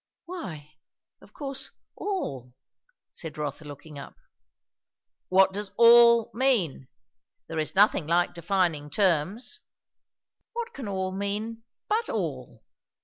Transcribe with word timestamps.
"Why 0.25 0.79
of 1.21 1.31
course 1.31 1.69
all," 1.95 2.55
said 3.11 3.37
Rotha 3.37 3.65
looking 3.65 3.99
up. 3.99 4.15
"What 5.29 5.53
does 5.53 5.71
'all' 5.77 6.31
mean? 6.33 6.87
There 7.47 7.59
is 7.59 7.75
nothing 7.75 8.07
like 8.07 8.33
defining 8.33 8.89
terms." 8.89 9.59
"What 10.53 10.73
can 10.73 10.87
'all' 10.87 11.11
mean 11.15 11.61
but 11.87 12.09
all?" 12.09 12.63